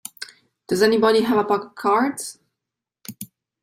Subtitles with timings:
[0.67, 2.39] Does anybody have a pack of cards?